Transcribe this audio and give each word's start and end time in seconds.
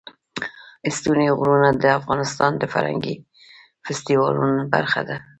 ستوني 0.97 1.27
غرونه 1.39 1.69
د 1.83 1.85
افغانستان 1.99 2.51
د 2.57 2.63
فرهنګي 2.73 3.15
فستیوالونو 3.85 4.59
برخه 4.73 5.01
ده. 5.09 5.17